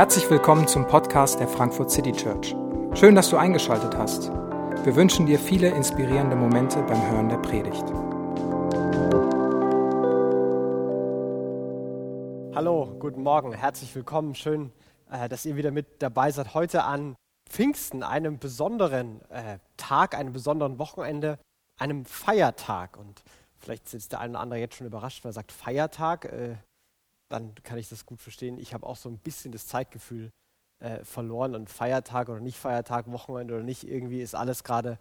[0.00, 2.56] Herzlich willkommen zum Podcast der Frankfurt City Church.
[2.94, 4.30] Schön, dass du eingeschaltet hast.
[4.30, 7.84] Wir wünschen dir viele inspirierende Momente beim Hören der Predigt.
[12.54, 14.34] Hallo, guten Morgen, herzlich willkommen.
[14.34, 14.72] Schön,
[15.10, 16.54] äh, dass ihr wieder mit dabei seid.
[16.54, 17.14] Heute an
[17.50, 21.38] Pfingsten, einem besonderen äh, Tag, einem besonderen Wochenende,
[21.78, 22.96] einem Feiertag.
[22.96, 23.22] Und
[23.58, 26.24] vielleicht sitzt der eine oder andere jetzt schon überrascht, weil er sagt Feiertag.
[27.30, 28.58] Dann kann ich das gut verstehen.
[28.58, 30.30] Ich habe auch so ein bisschen das Zeitgefühl
[30.80, 34.98] äh, verloren und Feiertag oder nicht Feiertag, Wochenende oder nicht, irgendwie ist alles gerade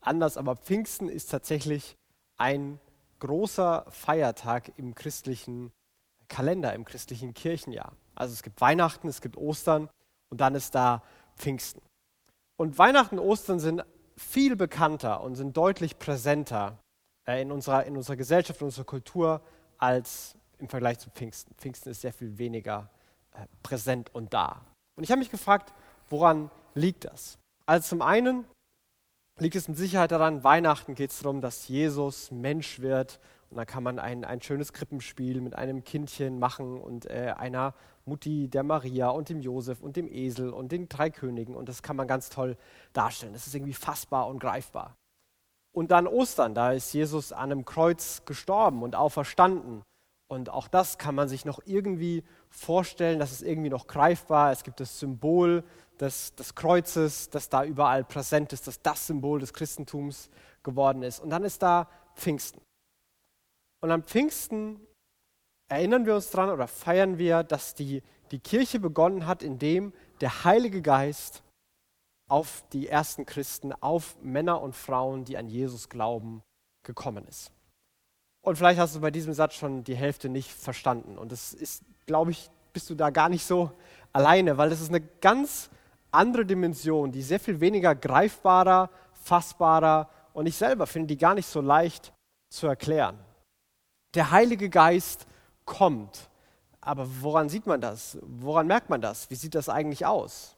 [0.00, 0.36] anders.
[0.36, 1.96] Aber Pfingsten ist tatsächlich
[2.36, 2.78] ein
[3.18, 5.72] großer Feiertag im christlichen
[6.28, 7.92] Kalender, im christlichen Kirchenjahr.
[8.14, 9.88] Also es gibt Weihnachten, es gibt Ostern
[10.30, 11.02] und dann ist da
[11.36, 11.82] Pfingsten.
[12.56, 13.84] Und Weihnachten und Ostern sind
[14.16, 16.78] viel bekannter und sind deutlich präsenter
[17.26, 19.40] äh, in, unserer, in unserer Gesellschaft, in unserer Kultur
[19.78, 21.54] als im Vergleich zu Pfingsten.
[21.56, 22.88] Pfingsten ist sehr viel weniger
[23.32, 24.62] äh, präsent und da.
[24.96, 25.74] Und ich habe mich gefragt,
[26.08, 27.38] woran liegt das?
[27.66, 28.44] Also zum einen
[29.38, 33.20] liegt es mit Sicherheit daran, Weihnachten geht es darum, dass Jesus Mensch wird.
[33.50, 37.74] Und da kann man ein, ein schönes Krippenspiel mit einem Kindchen machen und äh, einer
[38.06, 41.54] Mutti, der Maria und dem Josef und dem Esel und den drei Königen.
[41.54, 42.56] Und das kann man ganz toll
[42.92, 43.34] darstellen.
[43.34, 44.96] Das ist irgendwie fassbar und greifbar.
[45.74, 49.82] Und dann Ostern, da ist Jesus an einem Kreuz gestorben und auferstanden.
[50.32, 54.50] Und auch das kann man sich noch irgendwie vorstellen, das ist irgendwie noch greifbar.
[54.50, 55.62] Es gibt das Symbol
[56.00, 60.30] des, des Kreuzes, das da überall präsent ist, das das Symbol des Christentums
[60.62, 61.20] geworden ist.
[61.20, 62.62] Und dann ist da Pfingsten.
[63.82, 64.80] Und am Pfingsten
[65.68, 70.44] erinnern wir uns daran oder feiern wir, dass die, die Kirche begonnen hat, indem der
[70.44, 71.42] Heilige Geist
[72.30, 76.42] auf die ersten Christen, auf Männer und Frauen, die an Jesus glauben,
[76.84, 77.52] gekommen ist.
[78.42, 81.16] Und vielleicht hast du bei diesem Satz schon die Hälfte nicht verstanden.
[81.16, 83.70] Und das ist, glaube ich, bist du da gar nicht so
[84.12, 85.70] alleine, weil das ist eine ganz
[86.10, 91.46] andere Dimension, die sehr viel weniger greifbarer, fassbarer und ich selber finde die gar nicht
[91.46, 92.12] so leicht
[92.50, 93.18] zu erklären.
[94.14, 95.26] Der Heilige Geist
[95.64, 96.28] kommt.
[96.80, 98.18] Aber woran sieht man das?
[98.22, 99.30] Woran merkt man das?
[99.30, 100.56] Wie sieht das eigentlich aus?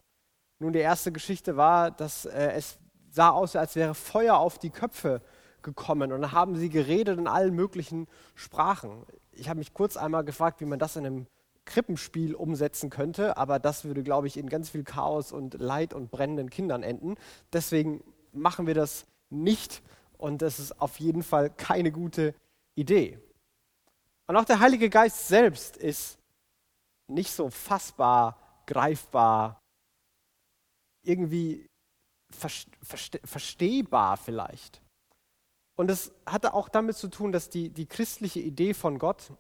[0.59, 2.79] Nun, die erste Geschichte war, dass äh, es
[3.11, 5.21] sah aus, als wäre Feuer auf die Köpfe
[5.65, 9.05] gekommen und dann haben sie geredet in allen möglichen Sprachen.
[9.33, 11.27] Ich habe mich kurz einmal gefragt, wie man das in einem
[11.65, 16.11] Krippenspiel umsetzen könnte, aber das würde, glaube ich, in ganz viel Chaos und Leid und
[16.11, 17.17] brennenden Kindern enden.
[17.53, 19.83] Deswegen machen wir das nicht
[20.19, 22.35] und das ist auf jeden Fall keine gute
[22.75, 23.19] Idee.
[24.27, 26.19] Und auch der Heilige Geist selbst ist
[27.09, 29.61] nicht so fassbar, greifbar,
[31.03, 31.67] irgendwie
[32.33, 34.84] verstehbar vielleicht.
[35.77, 39.33] Und es hatte auch damit zu tun, dass die, die christliche Idee von Gott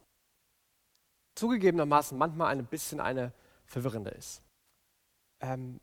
[1.37, 3.33] zugegebenermaßen manchmal ein bisschen eine
[3.67, 4.43] verwirrende ist.
[5.41, 5.81] Ähm,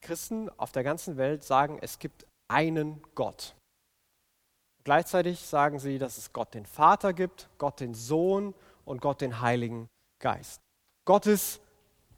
[0.00, 3.54] Christen auf der ganzen Welt sagen, es gibt einen Gott.
[4.84, 9.40] Gleichzeitig sagen sie, dass es Gott den Vater gibt, Gott den Sohn und Gott den
[9.40, 9.88] Heiligen
[10.20, 10.60] Geist.
[11.04, 11.60] Gott ist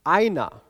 [0.05, 0.61] einer,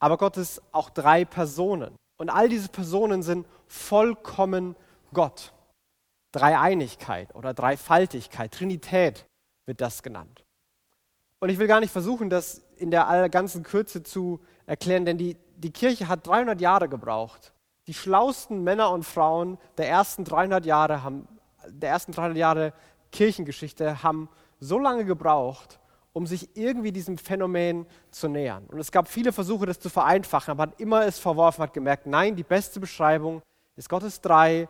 [0.00, 1.96] aber Gott ist auch drei Personen.
[2.18, 4.74] Und all diese Personen sind vollkommen
[5.12, 5.52] Gott.
[6.32, 9.26] Dreieinigkeit oder Dreifaltigkeit, Trinität
[9.66, 10.44] wird das genannt.
[11.40, 15.36] Und ich will gar nicht versuchen, das in der ganzen Kürze zu erklären, denn die,
[15.56, 17.52] die Kirche hat 300 Jahre gebraucht.
[17.88, 21.26] Die schlauesten Männer und Frauen der ersten 300 Jahre, haben,
[21.66, 22.72] der ersten 300 Jahre
[23.10, 24.28] Kirchengeschichte haben
[24.60, 25.80] so lange gebraucht,
[26.12, 28.66] um sich irgendwie diesem Phänomen zu nähern.
[28.66, 32.06] Und es gab viele Versuche, das zu vereinfachen, aber hat immer es verworfen, hat gemerkt,
[32.06, 33.42] nein, die beste Beschreibung
[33.76, 34.68] ist Gottes drei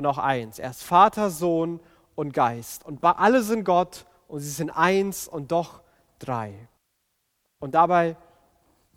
[0.00, 0.58] und auch eins.
[0.58, 1.78] Er ist Vater, Sohn
[2.14, 2.86] und Geist.
[2.86, 5.82] Und alle sind Gott und sie sind eins und doch
[6.18, 6.68] drei.
[7.60, 8.16] Und dabei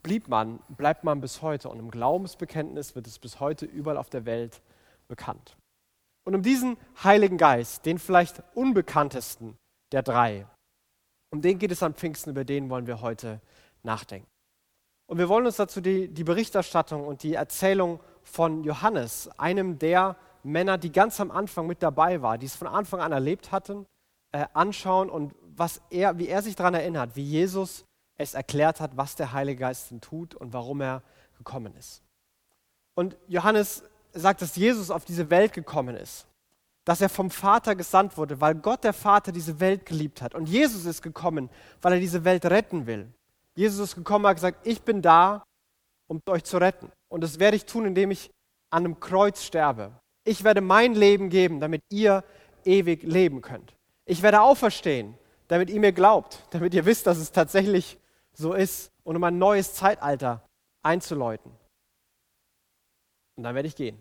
[0.02, 1.68] blieb man, bleibt man bis heute.
[1.68, 4.62] Und im Glaubensbekenntnis wird es bis heute überall auf der Welt
[5.10, 5.58] bekannt.
[6.26, 9.58] Und um diesen Heiligen Geist, den vielleicht unbekanntesten
[9.92, 10.48] der drei,
[11.32, 13.42] um den geht es am Pfingsten, über den wollen wir heute
[13.82, 14.28] nachdenken.
[15.08, 20.16] Und wir wollen uns dazu die, die Berichterstattung und die Erzählung von Johannes, einem der
[20.44, 23.86] Männer, die ganz am Anfang mit dabei waren, die es von Anfang an erlebt hatten,
[24.32, 27.86] äh, anschauen und was er, wie er sich daran erinnert, wie Jesus
[28.18, 31.02] es erklärt hat, was der Heilige Geist denn tut und warum er
[31.38, 32.04] gekommen ist.
[32.96, 36.28] Und Johannes sagt, dass Jesus auf diese Welt gekommen ist,
[36.86, 40.36] dass er vom Vater gesandt wurde, weil Gott der Vater diese Welt geliebt hat.
[40.36, 41.50] Und Jesus ist gekommen,
[41.82, 43.12] weil er diese Welt retten will.
[43.56, 45.44] Jesus ist gekommen und hat gesagt, ich bin da,
[46.08, 46.92] um euch zu retten.
[47.08, 48.32] Und das werde ich tun, indem ich
[48.70, 49.92] an einem Kreuz sterbe.
[50.24, 52.24] Ich werde mein Leben geben, damit ihr
[52.66, 53.76] ewig leben könnt.
[54.06, 55.18] Ich werde auferstehen,
[55.48, 58.00] damit ihr mir glaubt, damit ihr wisst, dass es tatsächlich
[58.34, 58.92] so ist.
[59.04, 60.48] und um ein neues Zeitalter
[60.82, 61.52] einzuläuten.
[63.36, 63.98] Und dann werde ich gehen.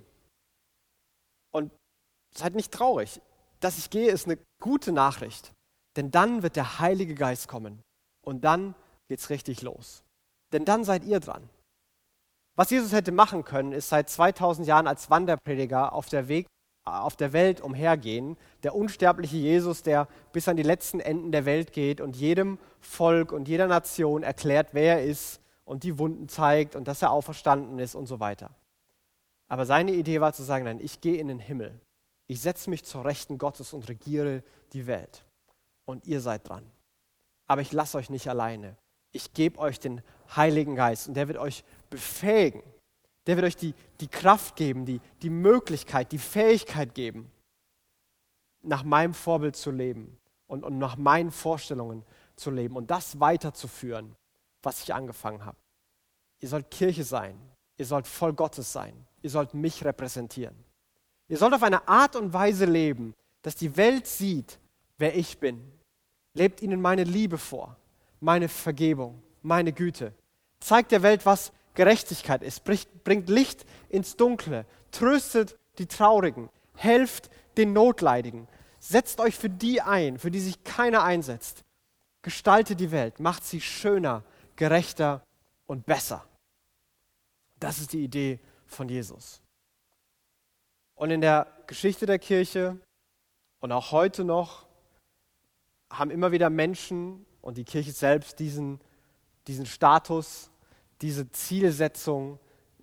[1.50, 1.72] Und
[2.34, 3.20] seid nicht traurig.
[3.60, 5.52] Dass ich gehe, ist eine gute Nachricht.
[5.96, 7.82] Denn dann wird der Heilige Geist kommen.
[8.24, 8.74] Und dann
[9.08, 10.02] geht es richtig los.
[10.52, 11.48] Denn dann seid ihr dran.
[12.62, 16.46] Was Jesus hätte machen können, ist seit 2000 Jahren als Wanderprediger auf der, Weg,
[16.84, 18.36] auf der Welt umhergehen.
[18.62, 23.32] Der unsterbliche Jesus, der bis an die letzten Enden der Welt geht und jedem Volk
[23.32, 27.80] und jeder Nation erklärt, wer er ist und die Wunden zeigt und dass er auferstanden
[27.80, 28.54] ist und so weiter.
[29.48, 31.80] Aber seine Idee war zu sagen, nein, ich gehe in den Himmel.
[32.28, 35.24] Ich setze mich zur Rechten Gottes und regiere die Welt.
[35.84, 36.70] Und ihr seid dran.
[37.48, 38.76] Aber ich lasse euch nicht alleine.
[39.10, 40.00] Ich gebe euch den
[40.36, 42.62] Heiligen Geist und der wird euch befähigen.
[43.26, 47.30] Der wird euch die, die Kraft geben, die, die Möglichkeit, die Fähigkeit geben,
[48.62, 50.18] nach meinem Vorbild zu leben
[50.48, 52.04] und, und nach meinen Vorstellungen
[52.34, 54.16] zu leben und das weiterzuführen,
[54.62, 55.56] was ich angefangen habe.
[56.40, 57.38] Ihr sollt Kirche sein.
[57.76, 59.06] Ihr sollt voll Gottes sein.
[59.22, 60.56] Ihr sollt mich repräsentieren.
[61.28, 64.58] Ihr sollt auf eine Art und Weise leben, dass die Welt sieht,
[64.98, 65.62] wer ich bin.
[66.34, 67.76] Lebt ihnen meine Liebe vor,
[68.20, 70.12] meine Vergebung, meine Güte.
[70.60, 72.64] Zeigt der Welt, was Gerechtigkeit ist.
[72.64, 74.66] Bringt Licht ins Dunkle.
[74.90, 76.50] Tröstet die Traurigen.
[76.74, 78.48] Helft den Notleidigen.
[78.78, 81.64] Setzt euch für die ein, für die sich keiner einsetzt.
[82.22, 83.20] Gestaltet die Welt.
[83.20, 84.24] Macht sie schöner,
[84.56, 85.24] gerechter
[85.66, 86.24] und besser.
[87.58, 89.40] Das ist die Idee von Jesus.
[90.94, 92.78] Und in der Geschichte der Kirche
[93.60, 94.66] und auch heute noch
[95.90, 98.80] haben immer wieder Menschen und die Kirche selbst diesen,
[99.46, 100.51] diesen Status,
[101.02, 102.38] diese Zielsetzung,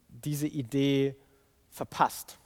[0.08, 1.16] diese Idee
[1.70, 2.38] verpasst.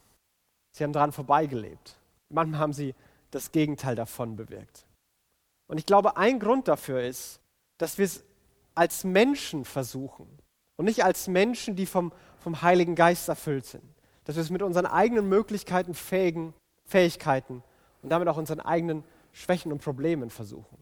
[0.72, 1.98] Sie haben daran vorbeigelebt.
[2.30, 2.96] Manchmal haben sie
[3.32, 4.86] das Gegenteil davon bewirkt.
[5.68, 7.40] Und ich glaube, ein Grund dafür ist,
[7.78, 8.24] dass wir es
[8.76, 10.28] als Menschen versuchen
[10.78, 13.84] und nicht als Menschen, die vom, vom Heiligen Geist erfüllt sind.
[14.26, 16.54] Dass wir es mit unseren eigenen Möglichkeiten, Fähigen,
[16.86, 17.64] Fähigkeiten
[18.02, 20.78] und damit auch unseren eigenen Schwächen und Problemen versuchen.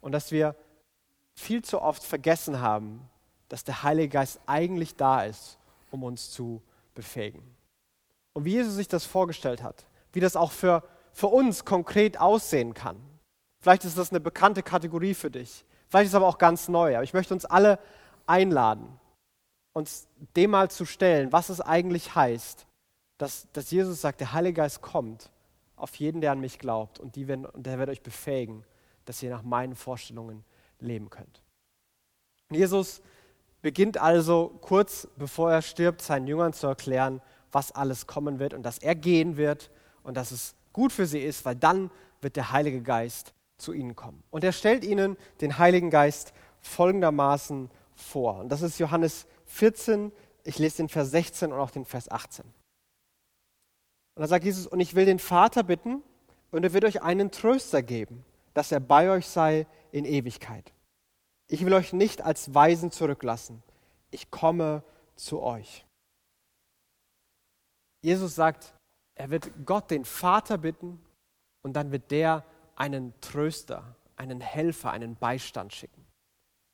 [0.00, 0.54] Und dass wir
[1.34, 3.08] viel zu oft vergessen haben,
[3.48, 5.58] dass der Heilige Geist eigentlich da ist,
[5.90, 6.62] um uns zu
[6.94, 7.42] befähigen.
[8.32, 10.82] Und wie Jesus sich das vorgestellt hat, wie das auch für,
[11.12, 12.96] für uns konkret aussehen kann.
[13.60, 16.94] Vielleicht ist das eine bekannte Kategorie für dich, vielleicht ist es aber auch ganz neu.
[16.94, 17.78] Aber ich möchte uns alle
[18.26, 19.00] einladen,
[19.72, 22.66] uns dem mal zu stellen, was es eigentlich heißt,
[23.18, 25.30] dass, dass Jesus sagt, der Heilige Geist kommt
[25.76, 28.64] auf jeden, der an mich glaubt und, die werden, und der wird euch befähigen,
[29.04, 30.44] dass ihr nach meinen Vorstellungen
[30.80, 31.42] leben könnt.
[32.50, 33.02] Jesus
[33.66, 37.20] beginnt also kurz bevor er stirbt, seinen Jüngern zu erklären,
[37.50, 39.72] was alles kommen wird und dass er gehen wird
[40.04, 41.90] und dass es gut für sie ist, weil dann
[42.20, 44.22] wird der Heilige Geist zu ihnen kommen.
[44.30, 48.38] Und er stellt ihnen den Heiligen Geist folgendermaßen vor.
[48.38, 50.12] Und das ist Johannes 14,
[50.44, 52.44] ich lese den Vers 16 und auch den Vers 18.
[52.44, 52.52] Und
[54.14, 56.04] da sagt Jesus, und ich will den Vater bitten,
[56.52, 58.24] und er wird euch einen Tröster geben,
[58.54, 60.72] dass er bei euch sei in Ewigkeit.
[61.48, 63.62] Ich will euch nicht als Weisen zurücklassen.
[64.10, 64.82] Ich komme
[65.14, 65.86] zu euch.
[68.02, 68.74] Jesus sagt,
[69.14, 71.00] er wird Gott, den Vater, bitten
[71.62, 72.44] und dann wird der
[72.76, 76.06] einen Tröster, einen Helfer, einen Beistand schicken.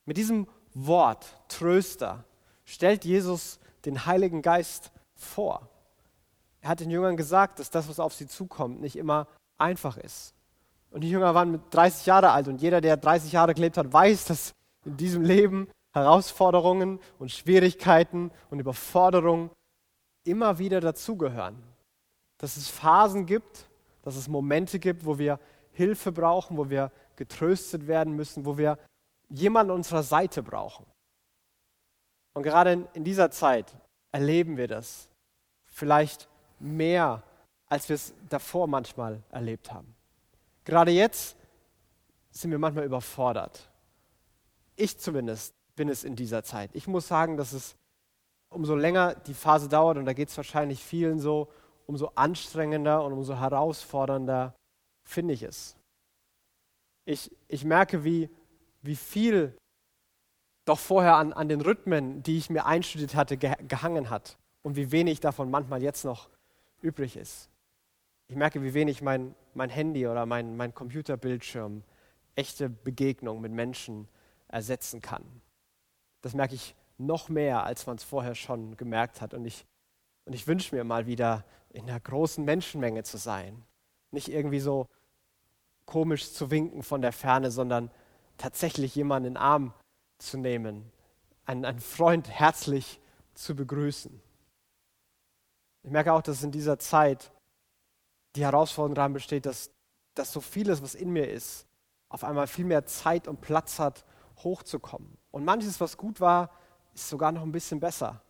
[0.05, 2.25] Mit diesem Wort, Tröster,
[2.65, 5.69] stellt Jesus den Heiligen Geist vor.
[6.61, 9.27] Er hat den Jüngern gesagt, dass das, was auf sie zukommt, nicht immer
[9.57, 10.33] einfach ist.
[10.91, 13.91] Und die Jünger waren mit 30 Jahre alt und jeder, der 30 Jahre gelebt hat,
[13.91, 14.53] weiß, dass
[14.85, 19.51] in diesem Leben Herausforderungen und Schwierigkeiten und Überforderungen
[20.25, 21.61] immer wieder dazugehören.
[22.39, 23.69] Dass es Phasen gibt,
[24.01, 25.39] dass es Momente gibt, wo wir
[25.71, 28.77] Hilfe brauchen, wo wir getröstet werden müssen, wo wir
[29.29, 30.85] jemanden an unserer Seite brauchen.
[32.33, 33.75] Und gerade in dieser Zeit
[34.11, 35.07] erleben wir das
[35.65, 36.27] vielleicht
[36.59, 37.23] mehr,
[37.67, 39.95] als wir es davor manchmal erlebt haben.
[40.65, 41.37] Gerade jetzt
[42.31, 43.69] sind wir manchmal überfordert
[44.75, 46.69] ich zumindest bin es in dieser Zeit.
[46.73, 47.75] Ich muss sagen, dass es
[48.49, 51.49] umso länger die Phase dauert, und da geht es wahrscheinlich vielen so,
[51.85, 54.55] umso anstrengender und umso herausfordernder
[55.03, 55.75] finde ich es.
[57.05, 58.29] Ich, ich merke, wie,
[58.81, 59.57] wie viel
[60.65, 64.77] doch vorher an, an den Rhythmen, die ich mir einstudiert hatte, ge gehangen hat und
[64.77, 66.29] wie wenig davon manchmal jetzt noch
[66.81, 67.49] übrig ist.
[68.29, 71.83] Ich merke, wie wenig mein, mein Handy oder mein, mein Computerbildschirm
[72.35, 74.07] echte Begegnung mit Menschen
[74.53, 75.23] ersetzen kann.
[76.21, 79.33] Das merke ich noch mehr, als man es vorher schon gemerkt hat.
[79.33, 79.65] Und ich,
[80.25, 83.63] und ich wünsche mir mal wieder in einer großen Menschenmenge zu sein.
[84.11, 84.87] Nicht irgendwie so
[85.85, 87.91] komisch zu winken von der Ferne, sondern
[88.37, 89.73] tatsächlich jemanden in den Arm
[90.19, 90.91] zu nehmen,
[91.45, 93.01] einen, einen Freund herzlich
[93.33, 94.21] zu begrüßen.
[95.83, 97.31] Ich merke auch, dass in dieser Zeit
[98.35, 99.71] die Herausforderung daran besteht, dass,
[100.15, 101.67] dass so vieles, was in mir ist,
[102.07, 104.05] auf einmal viel mehr Zeit und Platz hat,
[104.43, 105.17] hochzukommen.
[105.31, 106.49] Und manches, was gut war,
[106.93, 108.21] ist sogar noch ein bisschen besser.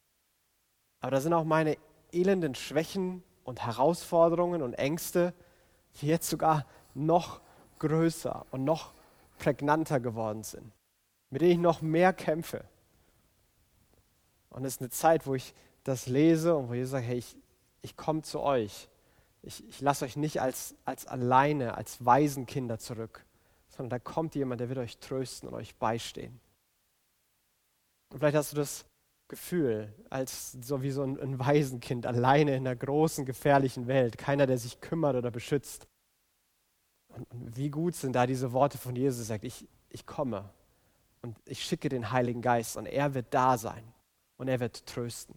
[1.00, 1.78] Aber da sind auch meine
[2.12, 5.34] elenden Schwächen und Herausforderungen und Ängste,
[6.02, 7.42] die jetzt sogar noch
[7.80, 8.94] größer und noch
[9.38, 10.72] prägnanter geworden sind,
[11.30, 12.64] mit denen ich noch mehr kämpfe.
[14.50, 15.54] Und es ist eine Zeit, wo ich
[15.84, 17.36] das lese und wo ich sage, hey, ich,
[17.82, 18.88] ich komme zu euch.
[19.42, 23.26] Ich, ich lasse euch nicht als, als alleine, als Waisenkinder zurück,
[23.76, 26.40] sondern da kommt jemand, der wird euch trösten und euch beistehen.
[28.10, 28.86] Und vielleicht hast du das
[29.28, 34.46] Gefühl, als so wie so ein, ein Waisenkind alleine in einer großen, gefährlichen Welt, keiner,
[34.46, 35.88] der sich kümmert oder beschützt.
[37.08, 40.50] Und, und wie gut sind da diese Worte von Jesus, er sagt, ich, ich komme
[41.24, 43.84] und ich schicke den Heiligen Geist und er wird da sein
[44.38, 45.36] und er wird trösten.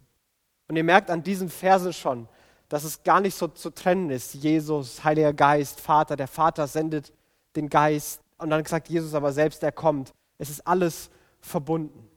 [0.67, 2.27] Und ihr merkt an diesen Versen schon,
[2.69, 4.33] dass es gar nicht so zu trennen ist.
[4.35, 7.13] Jesus, Heiliger Geist, Vater, der Vater sendet
[7.55, 10.11] den Geist und dann sagt Jesus aber selbst, er kommt.
[10.37, 12.07] Es ist alles verbunden.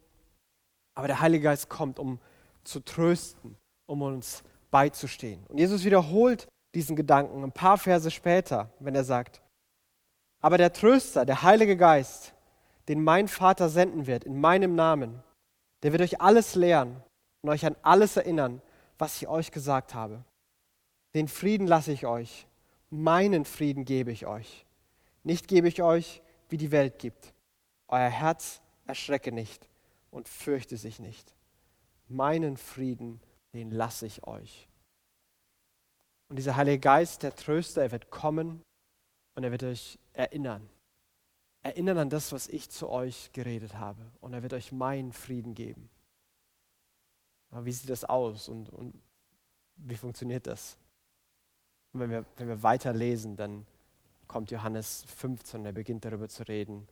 [0.95, 2.19] Aber der Heilige Geist kommt, um
[2.65, 5.45] zu trösten, um uns beizustehen.
[5.49, 9.43] Und Jesus wiederholt diesen Gedanken ein paar Verse später, wenn er sagt,
[10.41, 12.35] aber der Tröster, der Heilige Geist,
[12.89, 15.23] den mein Vater senden wird in meinem Namen,
[15.83, 17.03] der wird euch alles lehren
[17.43, 18.62] und euch an alles erinnern,
[18.99, 20.25] was ich euch gesagt habe.
[21.15, 22.47] Den Frieden lasse ich euch,
[22.91, 24.67] meinen Frieden gebe ich euch.
[25.23, 27.35] Nicht gebe ich euch, wie die Welt gibt.
[27.89, 29.69] Euer Herz erschrecke nicht
[30.11, 31.35] und fürchte sich nicht.
[32.09, 33.21] Meinen Frieden,
[33.53, 34.69] den lasse ich euch.
[36.29, 38.62] Und dieser Heilige Geist, der Tröster, er wird kommen
[39.35, 40.69] und er wird euch erinnern.
[41.62, 44.11] Erinnern an das, was ich zu euch geredet habe.
[44.21, 45.91] Und er wird euch meinen Frieden geben.
[47.50, 48.95] Aber wie sieht das aus und, und
[49.77, 50.77] wie funktioniert das?
[51.93, 53.67] Und wenn wir, wenn wir weiterlesen, dann
[54.30, 56.87] kommt Johannes 15, er beginnt darüber zu reden,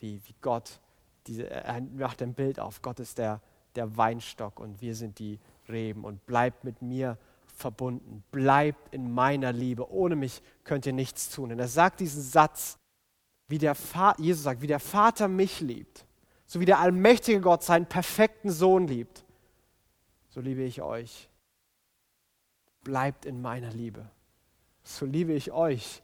[0.00, 0.80] wie, wie Gott,
[1.26, 3.42] diese, er macht ein Bild auf, Gott ist der,
[3.74, 5.38] der Weinstock und wir sind die
[5.68, 11.28] Reben und bleibt mit mir verbunden, bleibt in meiner Liebe, ohne mich könnt ihr nichts
[11.28, 11.52] tun.
[11.52, 12.78] Und er sagt diesen Satz,
[13.48, 13.76] wie der
[14.16, 16.06] Jesus sagt, wie der Vater mich liebt,
[16.46, 19.26] so wie der allmächtige Gott seinen perfekten Sohn liebt,
[20.30, 21.28] so liebe ich euch.
[22.82, 24.08] Bleibt in meiner Liebe.
[24.82, 26.02] So liebe ich euch.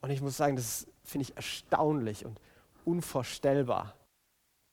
[0.00, 2.40] Und ich muss sagen, das finde ich erstaunlich und
[2.84, 3.96] unvorstellbar.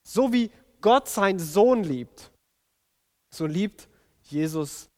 [0.03, 2.31] So wie Gott seinen Sohn liebt,
[3.33, 3.89] so liebt
[4.23, 4.89] Jesus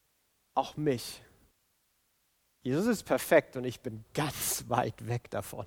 [0.54, 1.22] auch mich.
[2.62, 5.66] Jesus ist perfekt und ich bin ganz weit weg davon.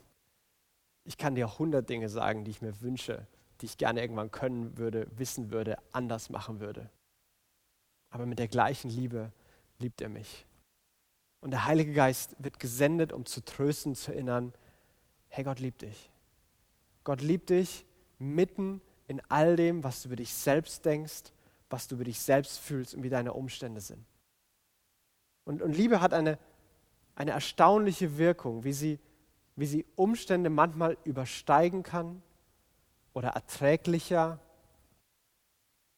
[1.06, 3.28] Ich kann dir hundert Dinge sagen, die ich mir wünsche,
[3.60, 6.90] die ich gerne irgendwann können würde, wissen würde, anders machen würde.
[8.12, 9.32] Aber mit der gleichen Liebe
[9.80, 10.46] liebt er mich.
[11.44, 14.54] Und der Heilige Geist wird gesendet, um zu trösten, zu erinnern,
[15.28, 16.10] hey, Gott liebt dich.
[17.04, 17.86] Gott liebt dich
[18.18, 21.34] mitten in all dem, was du über dich selbst denkst,
[21.70, 24.06] was du über dich selbst fühlst und wie deine Umstände sind.
[25.44, 26.40] Und, und Liebe hat eine,
[27.14, 28.98] eine erstaunliche Wirkung, wie sie,
[29.58, 32.24] wie sie Umstände manchmal übersteigen kann
[33.12, 34.40] oder erträglicher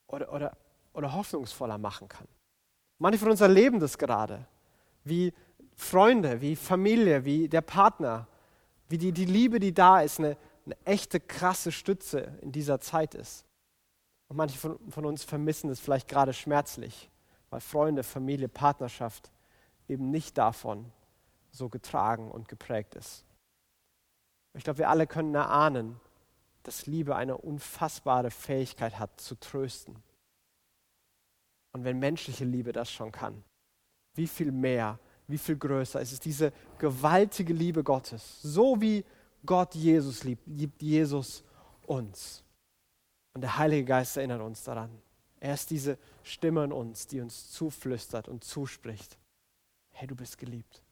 [0.07, 0.57] oder, oder,
[0.93, 2.27] oder hoffnungsvoller machen kann.
[2.97, 4.47] Manche von uns erleben das gerade,
[5.05, 5.33] wie
[5.75, 8.27] Freunde, wie Familie, wie der Partner,
[8.89, 13.15] wie die, die Liebe, die da ist, eine, eine echte krasse Stütze in dieser Zeit
[13.15, 13.45] ist.
[14.27, 17.09] Und manche von, von uns vermissen es vielleicht gerade schmerzlich,
[17.49, 19.31] weil Freunde, Familie, Partnerschaft
[19.87, 20.91] eben nicht davon
[21.51, 23.23] so getragen und geprägt ist.
[24.53, 25.99] Ich glaube, wir alle können erahnen,
[26.63, 30.01] dass Liebe eine unfassbare Fähigkeit hat, zu trösten.
[31.73, 33.43] Und wenn menschliche Liebe das schon kann,
[34.15, 38.41] wie viel mehr, wie viel größer ist es diese gewaltige Liebe Gottes.
[38.41, 39.03] So wie
[39.45, 41.43] Gott Jesus liebt, liebt Jesus
[41.85, 42.43] uns.
[43.33, 44.89] Und der Heilige Geist erinnert uns daran.
[45.39, 49.17] Er ist diese Stimme in uns, die uns zuflüstert und zuspricht
[49.95, 50.83] hey, du bist geliebt.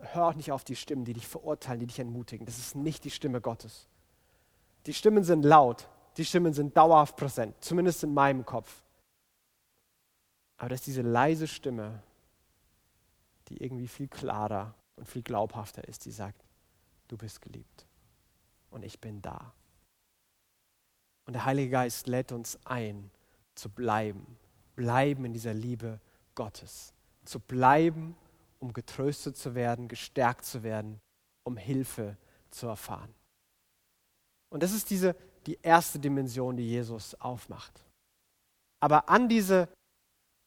[0.00, 2.46] Hör auch nicht auf die Stimmen, die dich verurteilen, die dich entmutigen.
[2.46, 3.86] Das ist nicht die Stimme Gottes.
[4.86, 8.81] Die Stimmen sind laut, die Stimmen sind dauerhaft präsent, zumindest in meinem Kopf.
[10.62, 12.00] Aber das ist diese leise Stimme,
[13.48, 16.44] die irgendwie viel klarer und viel glaubhafter ist, die sagt,
[17.08, 17.84] du bist geliebt
[18.70, 19.52] und ich bin da.
[21.26, 23.10] Und der Heilige Geist lädt uns ein,
[23.56, 24.38] zu bleiben,
[24.76, 25.98] bleiben in dieser Liebe
[26.36, 28.16] Gottes zu bleiben,
[28.60, 31.00] um getröstet zu werden, gestärkt zu werden,
[31.42, 32.16] um Hilfe
[32.50, 33.12] zu erfahren.
[34.48, 37.84] Und das ist diese, die erste Dimension, die Jesus aufmacht.
[38.78, 39.68] Aber an diese,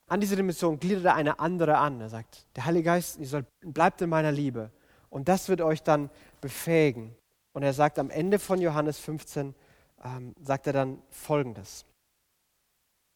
[0.07, 1.99] an diese Dimension gliedert er eine andere an.
[1.99, 4.71] Er sagt, der Heilige Geist ihr sollt, bleibt in meiner Liebe.
[5.09, 6.09] Und das wird euch dann
[6.41, 7.15] befähigen.
[7.53, 9.55] Und er sagt am Ende von Johannes 15,
[10.03, 11.85] ähm, sagt er dann Folgendes.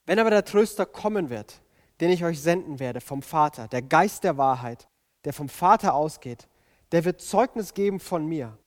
[0.05, 1.61] Wenn aber der Tröster kommen wird,
[1.99, 4.87] den ich euch senden werde vom Vater, der Geist der Wahrheit,
[5.25, 6.47] der vom Vater ausgeht,
[6.91, 8.57] der wird Zeugnis geben von mir.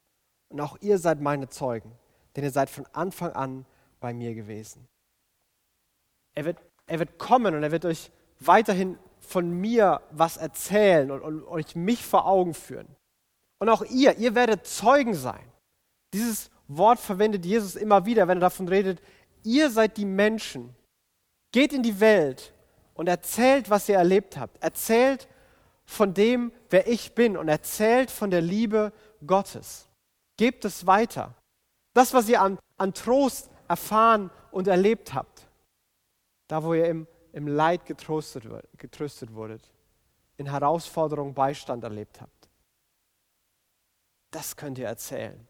[0.51, 1.91] Und auch ihr seid meine Zeugen,
[2.37, 3.67] denn ihr seid von Anfang an
[3.99, 4.87] bei mir gewesen.
[6.35, 8.11] Er wird, er wird kommen und er wird euch
[8.41, 12.89] weiterhin von mir was erzählen und, und euch mich vor Augen führen.
[13.59, 15.45] Und auch ihr, ihr werdet Zeugen sein.
[16.13, 19.01] Dieses Wort verwendet Jesus immer wieder, wenn er davon redet,
[19.45, 20.75] ihr seid die Menschen.
[21.53, 22.53] Geht in die Welt
[22.95, 24.63] und erzählt, was ihr erlebt habt.
[24.63, 25.29] Erzählt
[25.85, 28.93] von dem, wer ich bin und erzählt von der Liebe
[29.27, 29.89] Gottes.
[30.37, 31.35] Gebt es weiter.
[31.95, 35.32] Das, was ihr an, an Trost erfahren und erlebt habt.
[36.53, 38.45] Da, wo ihr im, im Leid getröstet,
[38.77, 39.71] getröstet wurdet.
[40.37, 42.51] In Herausforderung Beistand erlebt habt.
[44.31, 45.49] Das könnt ihr erzählen.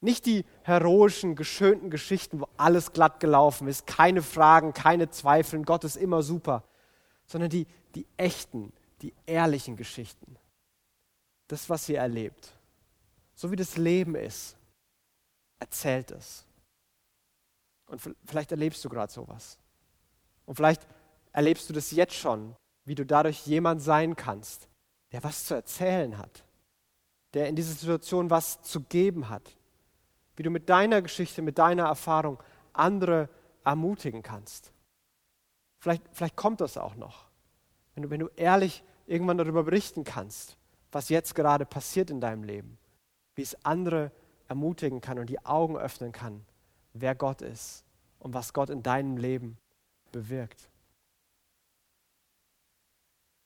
[0.00, 5.84] Nicht die heroischen, geschönten Geschichten, wo alles glatt gelaufen ist, keine Fragen, keine Zweifel, Gott
[5.84, 6.64] ist immer super,
[7.24, 10.36] sondern die, die echten, die ehrlichen Geschichten.
[11.46, 12.52] Das, was ihr erlebt.
[13.36, 14.56] So wie das Leben ist.
[15.60, 16.44] Erzählt es.
[17.86, 19.56] Und vielleicht erlebst du gerade sowas.
[20.46, 20.86] Und vielleicht
[21.32, 24.68] erlebst du das jetzt schon, wie du dadurch jemand sein kannst,
[25.12, 26.44] der was zu erzählen hat,
[27.34, 29.56] der in dieser Situation was zu geben hat,
[30.36, 33.28] wie du mit deiner Geschichte, mit deiner Erfahrung andere
[33.64, 34.72] ermutigen kannst.
[35.78, 37.26] Vielleicht, vielleicht kommt das auch noch,
[37.94, 40.56] wenn du, wenn du ehrlich irgendwann darüber berichten kannst,
[40.90, 42.78] was jetzt gerade passiert in deinem Leben,
[43.34, 44.12] wie es andere
[44.48, 46.44] ermutigen kann und die Augen öffnen kann,
[46.92, 47.84] wer Gott ist
[48.18, 49.58] und was Gott in deinem Leben
[50.12, 50.68] bewirkt.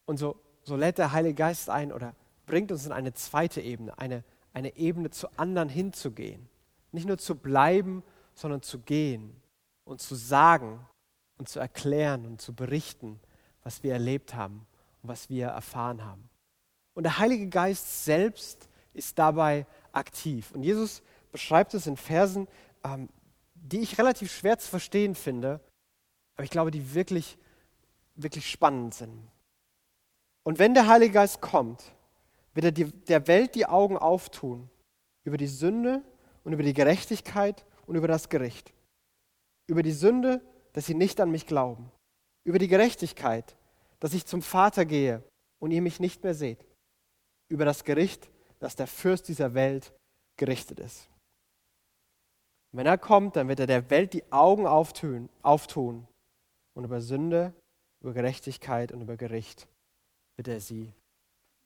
[0.06, 2.14] Und so, so lädt der Heilige Geist ein oder
[2.46, 6.48] bringt uns in eine zweite Ebene, eine, eine Ebene zu anderen hinzugehen.
[6.92, 8.02] Nicht nur zu bleiben,
[8.34, 9.40] sondern zu gehen
[9.84, 10.86] und zu sagen
[11.38, 13.20] und zu erklären und zu berichten,
[13.62, 14.66] was wir erlebt haben
[15.02, 16.28] und was wir erfahren haben.
[16.94, 20.52] Und der Heilige Geist selbst ist dabei aktiv.
[20.52, 21.02] Und Jesus
[21.32, 22.48] beschreibt es in Versen,
[22.84, 23.08] ähm,
[23.54, 25.60] die ich relativ schwer zu verstehen finde,
[26.36, 27.38] aber ich glaube, die wirklich,
[28.14, 29.30] wirklich spannend sind.
[30.44, 31.82] Und wenn der Heilige Geist kommt,
[32.54, 34.70] wird er die, der Welt die Augen auftun
[35.24, 36.02] über die Sünde
[36.44, 38.72] und über die Gerechtigkeit und über das Gericht.
[39.66, 40.40] Über die Sünde,
[40.72, 41.90] dass sie nicht an mich glauben.
[42.44, 43.56] Über die Gerechtigkeit,
[43.98, 45.24] dass ich zum Vater gehe
[45.58, 46.64] und ihr mich nicht mehr seht.
[47.48, 49.92] Über das Gericht, dass der Fürst dieser Welt
[50.36, 51.08] gerichtet ist.
[52.72, 56.06] wenn er kommt, dann wird er der Welt die Augen auftun, auftun
[56.76, 57.54] und über Sünde,
[58.00, 59.66] über Gerechtigkeit und über Gericht
[60.36, 60.92] wird er sie,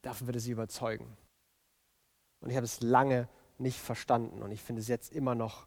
[0.02, 1.16] davon wird er sie überzeugen.
[2.40, 5.66] Und ich habe es lange nicht verstanden und ich finde es jetzt immer noch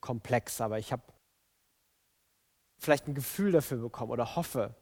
[0.00, 1.02] komplex, aber ich habe
[2.78, 4.74] vielleicht ein Gefühl dafür bekommen oder hoffe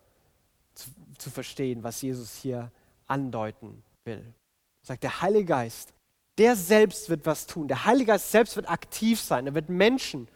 [0.75, 2.71] zu, zu verstehen, was Jesus hier
[3.07, 4.35] andeuten will.
[4.83, 5.92] Sagt der Heilige Geist,
[6.38, 7.66] der selbst wird was tun.
[7.66, 9.49] Der Heilige Geist selbst wird aktiv sein.
[9.49, 10.29] Er wird Menschen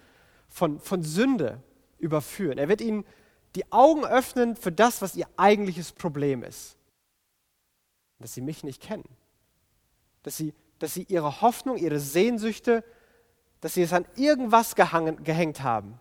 [0.49, 1.63] von, von Sünde
[1.99, 2.59] überführen.
[2.59, 3.05] Er wird ihnen
[3.55, 6.77] die Augen öffnen für das, was ihr eigentliches Problem ist.
[8.19, 9.09] Dass sie mich nicht kennen.
[10.23, 12.83] Dass sie dass sie ihre Hoffnung, ihre Sehnsüchte,
[13.61, 16.01] dass sie es an irgendwas gehangen, gehängt haben,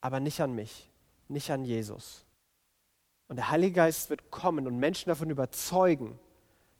[0.00, 0.90] aber nicht an mich,
[1.28, 2.26] nicht an Jesus.
[3.28, 6.18] Und der Heilige Geist wird kommen und Menschen davon überzeugen,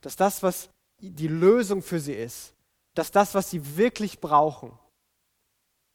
[0.00, 0.68] dass das, was
[0.98, 2.54] die Lösung für sie ist,
[2.94, 4.76] dass das, was sie wirklich brauchen,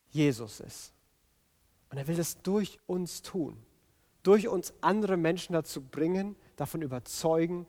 [0.08, 0.94] Jesus ist.
[1.96, 3.56] Und er will das durch uns tun,
[4.22, 7.66] durch uns andere Menschen dazu bringen, davon überzeugen,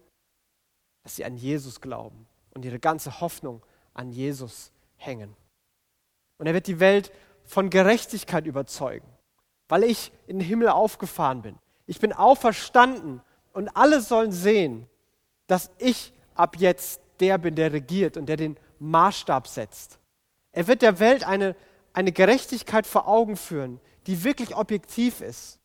[1.04, 5.36] dass sie an Jesus glauben und ihre ganze Hoffnung an Jesus hängen.
[6.38, 7.12] Und er wird die Welt
[7.44, 9.06] von Gerechtigkeit überzeugen,
[9.68, 11.56] weil ich in den Himmel aufgefahren bin.
[11.86, 14.88] Ich bin auferstanden und alle sollen sehen,
[15.46, 20.00] dass ich ab jetzt der bin, der regiert und der den Maßstab setzt.
[20.50, 21.54] Er wird der Welt eine,
[21.92, 25.58] eine Gerechtigkeit vor Augen führen, die wirklich objektiv ist.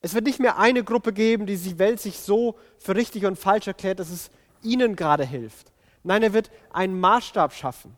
[0.00, 3.38] Es wird nicht mehr eine Gruppe geben, die die Welt sich so für richtig und
[3.38, 4.30] falsch erklärt, dass es
[4.62, 5.72] ihnen gerade hilft,
[6.04, 7.96] Nein, er wird einen Maßstab schaffen.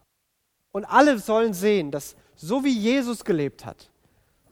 [0.73, 3.91] Und alle sollen sehen, dass so wie Jesus gelebt hat,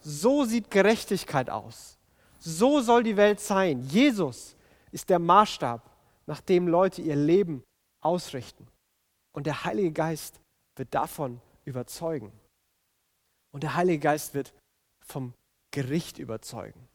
[0.01, 1.97] so sieht Gerechtigkeit aus.
[2.39, 3.81] So soll die Welt sein.
[3.83, 4.57] Jesus
[4.91, 5.89] ist der Maßstab,
[6.27, 7.63] nach dem Leute ihr Leben
[8.01, 8.67] ausrichten.
[9.33, 10.41] Und der Heilige Geist
[10.77, 12.33] wird davon überzeugen.
[13.53, 14.53] Und der Heilige Geist wird
[15.05, 15.35] vom
[15.71, 16.89] Gericht überzeugen.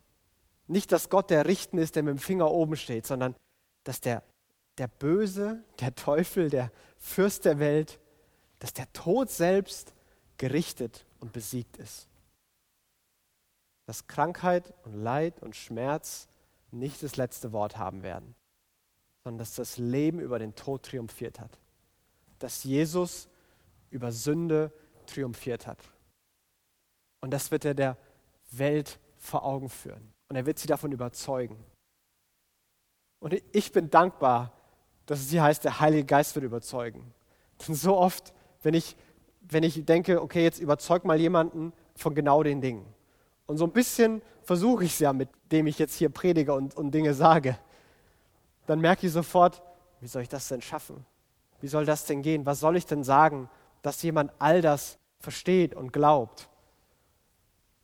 [0.68, 3.36] Nicht, dass Gott der Richten ist, der mit dem Finger oben steht, sondern
[3.84, 4.24] dass der,
[4.78, 8.00] der Böse, der Teufel, der Fürst der Welt,
[8.60, 9.94] dass der Tod selbst
[10.38, 12.08] gerichtet und besiegt ist.
[13.86, 16.28] Dass Krankheit und Leid und Schmerz
[16.72, 18.36] nicht das letzte Wort haben werden,
[19.24, 21.58] sondern dass das Leben über den Tod triumphiert hat.
[22.38, 23.28] Dass Jesus
[23.90, 24.72] über Sünde
[25.08, 25.80] triumphiert hat.
[27.22, 27.98] Und das wird er der
[28.52, 30.14] Welt vor Augen führen.
[30.30, 31.58] Und er wird sie davon überzeugen.
[33.20, 34.54] Und ich bin dankbar,
[35.06, 37.14] dass es hier heißt, der Heilige Geist wird überzeugen.
[37.68, 38.96] Denn so oft, wenn ich,
[39.42, 42.86] wenn ich denke, okay, jetzt überzeug mal jemanden von genau den Dingen.
[43.46, 46.78] Und so ein bisschen versuche ich es ja, mit dem ich jetzt hier predige und,
[46.78, 47.58] und Dinge sage.
[48.68, 49.62] Dann merke ich sofort,
[50.00, 51.06] wie soll ich das denn schaffen?
[51.60, 52.46] Wie soll das denn gehen?
[52.46, 53.50] Was soll ich denn sagen,
[53.82, 56.49] dass jemand all das versteht und glaubt?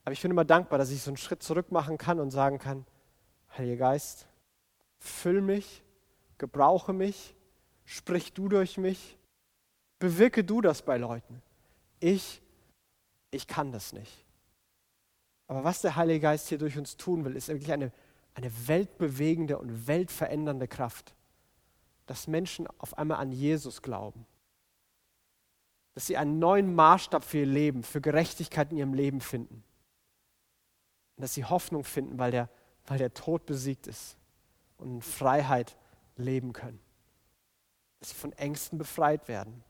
[0.05, 2.59] Aber ich bin immer dankbar, dass ich so einen Schritt zurück machen kann und sagen
[2.59, 2.85] kann,
[3.57, 4.27] Heiliger Geist,
[4.99, 5.83] füll mich,
[6.37, 7.35] gebrauche mich,
[7.85, 9.17] sprich du durch mich,
[9.97, 11.41] bewirke du das bei Leuten.
[11.99, 12.41] Ich,
[13.31, 14.25] ich kann das nicht.
[15.47, 17.91] Aber was der Heilige Geist hier durch uns tun will, ist wirklich eine,
[18.35, 21.15] eine weltbewegende und weltverändernde Kraft.
[22.05, 24.27] Dass Menschen auf einmal an Jesus glauben.
[25.95, 29.63] Dass sie einen neuen Maßstab für ihr Leben, für Gerechtigkeit in ihrem Leben finden.
[31.15, 32.49] Und dass sie Hoffnung finden, weil der,
[32.85, 34.17] weil der Tod besiegt ist
[34.77, 35.77] und in Freiheit
[36.15, 36.79] leben können.
[37.99, 39.63] Dass sie von Ängsten befreit werden.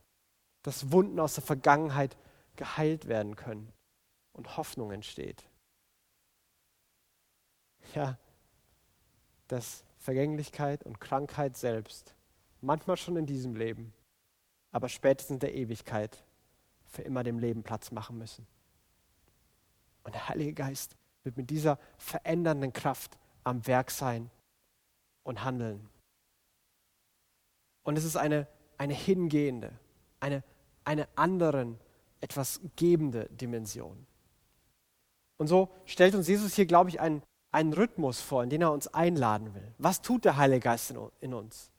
[0.63, 2.17] Dass Wunden aus der Vergangenheit
[2.55, 3.71] geheilt werden können
[4.33, 5.43] und Hoffnung entsteht.
[7.93, 8.17] Ja,
[9.47, 12.15] dass Vergänglichkeit und Krankheit selbst,
[12.61, 13.93] manchmal schon in diesem Leben,
[14.71, 16.23] aber spätestens in der Ewigkeit
[16.85, 18.47] für immer dem Leben Platz machen müssen.
[20.03, 24.29] Und der Heilige Geist wird mit dieser verändernden Kraft am Werk sein
[25.23, 25.89] und handeln.
[27.83, 29.71] Und es ist eine, eine hingehende,
[30.19, 30.43] eine,
[30.83, 31.79] eine anderen,
[32.21, 34.05] etwas gebende Dimension.
[35.37, 38.71] Und so stellt uns Jesus hier, glaube ich, einen, einen Rhythmus vor, in den er
[38.71, 39.73] uns einladen will.
[39.77, 41.69] Was tut der Heilige Geist in, in uns?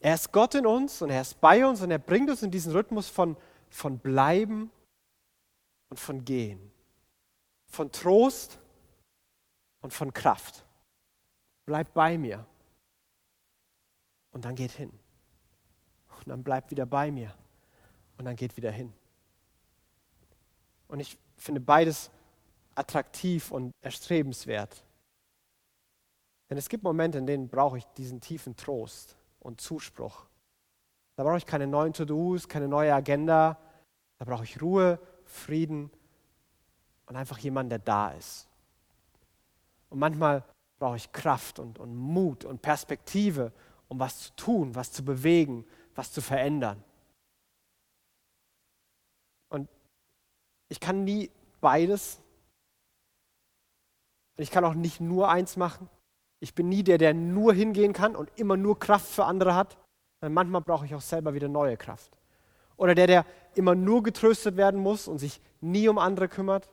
[0.00, 2.50] Er ist Gott in uns und er ist bei uns und er bringt uns in
[2.50, 3.36] diesen Rhythmus von,
[3.68, 4.70] von Bleiben
[5.90, 6.72] und von Gehen
[7.72, 8.58] von Trost
[9.80, 10.64] und von Kraft.
[11.64, 12.44] Bleib bei mir.
[14.30, 14.92] Und dann geht hin.
[16.18, 17.34] Und dann bleibt wieder bei mir.
[18.18, 18.92] Und dann geht wieder hin.
[20.86, 22.10] Und ich finde beides
[22.74, 24.84] attraktiv und erstrebenswert.
[26.50, 30.26] Denn es gibt Momente, in denen brauche ich diesen tiefen Trost und Zuspruch.
[31.16, 33.58] Da brauche ich keine neuen To-Dos, keine neue Agenda.
[34.18, 35.90] Da brauche ich Ruhe, Frieden
[37.12, 38.48] und einfach jemanden, der da ist.
[39.90, 40.42] Und manchmal
[40.78, 43.52] brauche ich Kraft und, und Mut und Perspektive,
[43.88, 46.82] um was zu tun, was zu bewegen, was zu verändern.
[49.50, 49.68] Und
[50.70, 52.18] ich kann nie beides.
[54.38, 55.90] Ich kann auch nicht nur eins machen.
[56.40, 59.76] Ich bin nie der, der nur hingehen kann und immer nur Kraft für andere hat.
[60.22, 62.16] Denn manchmal brauche ich auch selber wieder neue Kraft.
[62.78, 66.70] Oder der, der immer nur getröstet werden muss und sich nie um andere kümmert.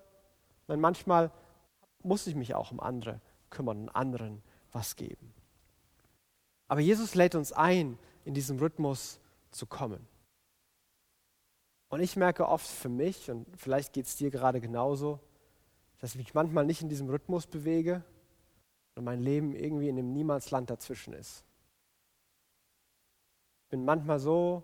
[0.69, 1.32] Denn manchmal
[2.03, 5.34] muss ich mich auch um andere kümmern und anderen was geben.
[6.67, 10.08] Aber Jesus lädt uns ein, in diesem Rhythmus zu kommen.
[11.89, 15.19] Und ich merke oft für mich, und vielleicht geht es dir gerade genauso,
[15.97, 18.03] dass ich mich manchmal nicht in diesem Rhythmus bewege
[18.93, 21.43] und mein Leben irgendwie in dem Niemandsland dazwischen ist.
[23.63, 24.63] Ich bin manchmal so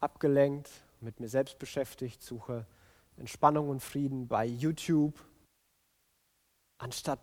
[0.00, 2.66] abgelenkt, mit mir selbst beschäftigt, suche
[3.18, 5.14] Entspannung und Frieden bei YouTube
[6.78, 7.20] anstatt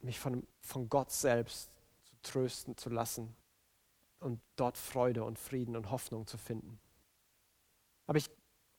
[0.00, 1.70] mich von, von Gott selbst
[2.04, 3.34] zu trösten zu lassen
[4.20, 6.78] und dort Freude und Frieden und Hoffnung zu finden.
[8.06, 8.30] Aber ich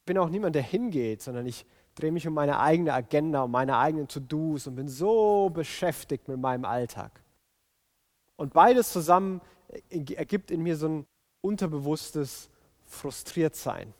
[0.06, 1.66] bin auch niemand, der hingeht, sondern ich
[1.96, 6.40] drehe mich um meine eigene Agenda, um meine eigenen To-Dos und bin so beschäftigt mit
[6.40, 7.24] meinem Alltag.
[8.36, 9.42] Und beides zusammen
[9.90, 11.08] ergibt in mir so ein
[11.42, 12.50] unterbewusstes
[12.86, 13.94] Frustriertsein.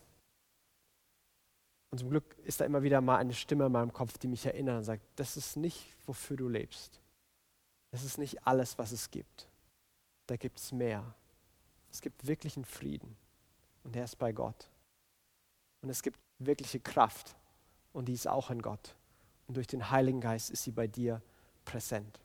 [1.90, 4.44] Und zum Glück ist da immer wieder mal eine Stimme in meinem Kopf, die mich
[4.44, 7.00] erinnert und sagt, das ist nicht, wofür du lebst.
[7.90, 9.48] Das ist nicht alles, was es gibt.
[10.26, 11.14] Da gibt es mehr.
[11.90, 13.16] Es gibt wirklichen Frieden
[13.84, 14.68] und der ist bei Gott.
[15.80, 17.36] Und es gibt wirkliche Kraft
[17.92, 18.96] und die ist auch in Gott.
[19.46, 21.22] Und durch den Heiligen Geist ist sie bei dir
[21.64, 22.20] präsent.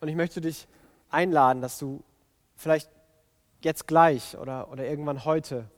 [0.00, 0.68] Und ich möchte dich
[1.08, 2.04] einladen, dass du
[2.56, 2.90] vielleicht
[3.62, 5.70] jetzt gleich oder, oder irgendwann heute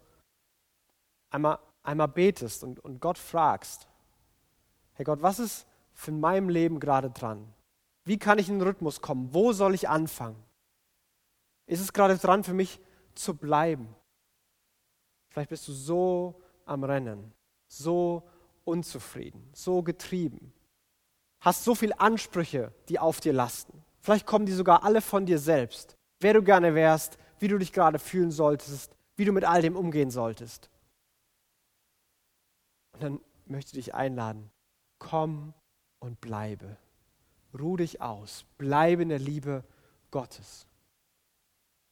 [1.36, 3.86] einmal einmal betest und, und Gott fragst,
[4.94, 7.46] hey Gott, was ist für meinem Leben gerade dran?
[8.04, 9.32] Wie kann ich in den Rhythmus kommen?
[9.32, 10.42] Wo soll ich anfangen?
[11.66, 12.80] Ist es gerade dran für mich
[13.14, 13.94] zu bleiben?
[15.28, 17.32] Vielleicht bist du so am Rennen,
[17.68, 18.22] so
[18.64, 20.52] unzufrieden, so getrieben,
[21.40, 23.84] hast so viele Ansprüche, die auf dir lasten.
[24.00, 25.96] Vielleicht kommen die sogar alle von dir selbst.
[26.20, 29.76] Wer du gerne wärst, wie du dich gerade fühlen solltest, wie du mit all dem
[29.76, 30.70] umgehen solltest.
[32.96, 34.50] Und dann möchte ich dich einladen,
[34.98, 35.52] komm
[35.98, 36.78] und bleibe.
[37.58, 39.64] Ruh dich aus, bleibe in der Liebe
[40.10, 40.66] Gottes.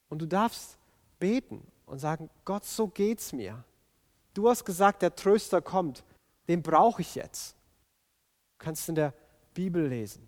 [0.09, 0.79] Und du darfst
[1.19, 3.63] beten und sagen, Gott, so geht's mir.
[4.33, 6.05] Du hast gesagt, der Tröster kommt,
[6.49, 7.55] den brauche ich jetzt.
[8.59, 9.13] Du kannst in der
[9.53, 10.27] Bibel lesen.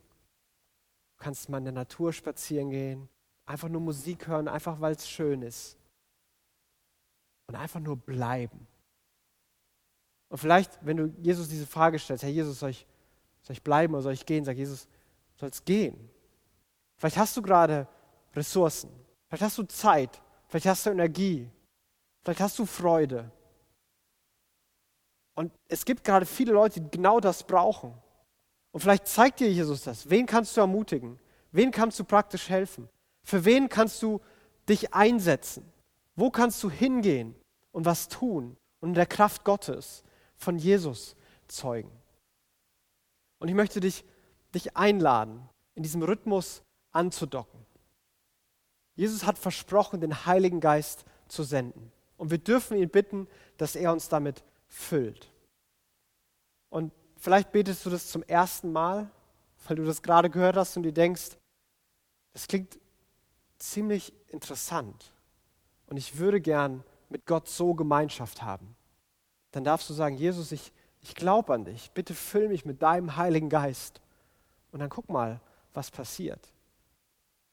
[1.16, 3.08] Du kannst mal in der Natur spazieren gehen,
[3.46, 5.78] einfach nur Musik hören, einfach weil es schön ist.
[7.46, 8.66] Und einfach nur bleiben.
[10.28, 12.86] Und vielleicht, wenn du Jesus diese Frage stellst, Herr Jesus, soll ich,
[13.42, 14.44] soll ich bleiben oder soll ich gehen?
[14.44, 14.88] Sag Jesus,
[15.36, 16.10] soll es gehen.
[16.96, 17.86] Vielleicht hast du gerade
[18.34, 18.90] Ressourcen.
[19.28, 20.20] Vielleicht hast du Zeit.
[20.48, 21.48] Vielleicht hast du Energie.
[22.22, 23.30] Vielleicht hast du Freude.
[25.34, 27.94] Und es gibt gerade viele Leute, die genau das brauchen.
[28.72, 30.08] Und vielleicht zeigt dir Jesus das.
[30.08, 31.18] Wen kannst du ermutigen?
[31.52, 32.88] Wen kannst du praktisch helfen?
[33.22, 34.20] Für wen kannst du
[34.68, 35.70] dich einsetzen?
[36.14, 37.34] Wo kannst du hingehen
[37.72, 40.02] und was tun und in der Kraft Gottes
[40.36, 41.16] von Jesus
[41.48, 41.90] zeugen?
[43.38, 44.04] Und ich möchte dich,
[44.54, 47.66] dich einladen, in diesem Rhythmus anzudocken.
[48.94, 51.92] Jesus hat versprochen, den Heiligen Geist zu senden.
[52.16, 55.30] Und wir dürfen ihn bitten, dass er uns damit füllt.
[56.70, 59.10] Und vielleicht betest du das zum ersten Mal,
[59.66, 61.36] weil du das gerade gehört hast und dir denkst,
[62.32, 62.78] das klingt
[63.58, 65.12] ziemlich interessant.
[65.86, 68.75] Und ich würde gern mit Gott so Gemeinschaft haben.
[69.52, 71.90] Dann darfst du sagen, Jesus, ich, ich glaube an dich.
[71.92, 74.00] Bitte füll mich mit deinem Heiligen Geist.
[74.72, 75.40] Und dann guck mal,
[75.72, 76.52] was passiert.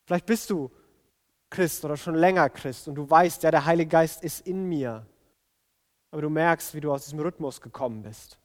[0.05, 0.71] Vielleicht bist du
[1.49, 5.05] Christ oder schon länger Christ und du weißt, ja, der Heilige Geist ist in mir.
[6.11, 8.39] Aber du merkst, wie du aus diesem Rhythmus gekommen bist.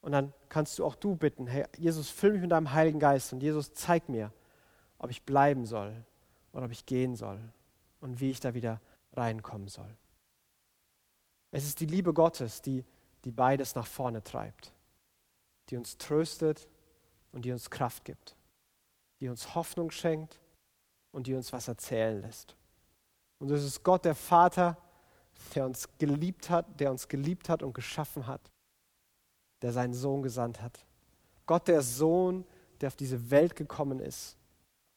[0.00, 3.32] Und dann kannst du auch du bitten, hey, Jesus, füll mich mit deinem Heiligen Geist
[3.32, 4.32] und Jesus, zeig mir,
[4.98, 5.94] ob ich bleiben soll
[6.52, 7.40] oder ob ich gehen soll
[8.00, 8.80] und wie ich da wieder
[9.14, 9.96] reinkommen soll.
[11.54, 12.84] Es ist die Liebe Gottes, die,
[13.24, 14.72] die beides nach vorne treibt,
[15.68, 16.68] die uns tröstet
[17.30, 18.34] und die uns Kraft gibt,
[19.20, 20.40] die uns Hoffnung schenkt
[21.12, 22.56] und die uns was erzählen lässt.
[23.38, 24.76] Und es ist Gott, der Vater,
[25.54, 28.50] der uns geliebt hat, der uns geliebt hat und geschaffen hat,
[29.62, 30.84] der seinen Sohn gesandt hat.
[31.46, 32.44] Gott, der Sohn,
[32.80, 34.36] der auf diese Welt gekommen ist,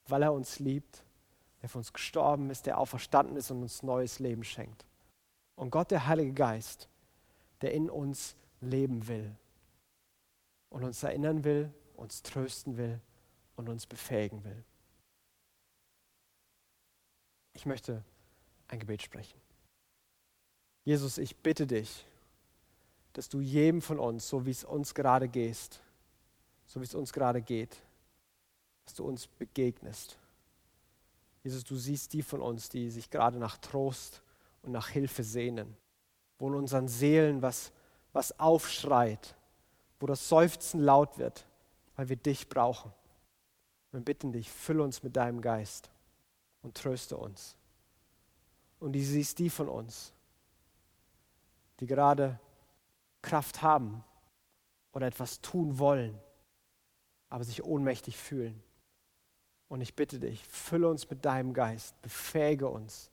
[0.08, 1.04] weil er uns liebt,
[1.62, 4.87] der für uns gestorben ist, der auferstanden ist und uns neues Leben schenkt.
[5.58, 6.88] Und Gott, der Heilige Geist,
[7.62, 9.36] der in uns leben will
[10.70, 13.02] und uns erinnern will, uns trösten will
[13.56, 14.64] und uns befähigen will.
[17.54, 18.04] Ich möchte
[18.68, 19.42] ein Gebet sprechen.
[20.86, 22.06] Jesus, ich bitte dich,
[23.14, 25.82] dass du jedem von uns, so wie es uns gerade geht,
[26.68, 27.76] so wie es uns gerade geht,
[28.86, 30.20] dass du uns begegnest.
[31.44, 34.22] Jesus, du siehst die von uns, die sich gerade nach Trost
[34.62, 35.76] und nach Hilfe sehnen,
[36.38, 37.72] wo in unseren Seelen was,
[38.14, 39.36] was aufschreit,
[40.00, 41.46] wo das Seufzen laut wird,
[41.96, 42.92] weil wir dich brauchen.
[43.92, 45.90] Wir bitten dich, fülle uns mit deinem Geist
[46.62, 47.56] und tröste uns.
[48.80, 50.14] Und du siehst die von uns,
[51.80, 52.40] die gerade
[53.22, 54.04] Kraft haben
[54.94, 56.20] oder etwas tun wollen,
[57.30, 58.62] aber sich ohnmächtig fühlen.
[59.70, 63.10] Und ich bitte dich, fülle uns mit deinem Geist, befähige uns,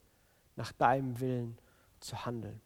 [0.55, 1.57] nach deinem Willen
[1.99, 2.61] zu handeln.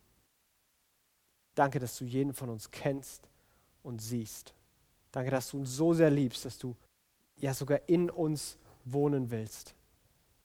[1.55, 3.29] Danke, dass du jeden von uns kennst
[3.83, 4.53] und siehst.
[5.11, 6.75] Danke, dass du uns so sehr liebst, dass du
[7.37, 9.75] ja sogar in uns wohnen willst.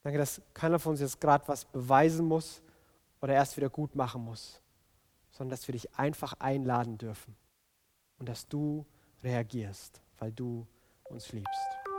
[0.03, 2.63] Danke, dass keiner von uns jetzt gerade was beweisen muss
[3.21, 4.61] oder erst wieder gut machen muss,
[5.31, 7.37] sondern dass wir dich einfach einladen dürfen
[8.19, 8.85] und dass du
[9.23, 10.67] reagierst, weil du
[11.05, 11.94] uns liebst.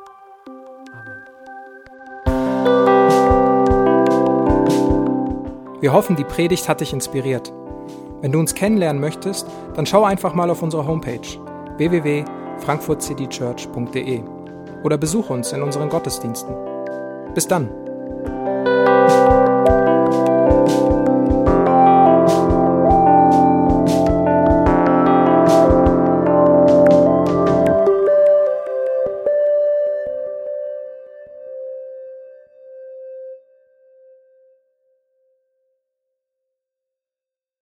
[5.85, 7.53] Wir hoffen, die Predigt hat dich inspiriert.
[8.21, 9.45] Wenn du uns kennenlernen möchtest,
[9.75, 11.19] dann schau einfach mal auf unsere Homepage
[11.77, 14.23] www.frankfurtcitychurch.de
[14.83, 16.55] oder besuche uns in unseren Gottesdiensten.
[17.35, 17.84] Bis dann!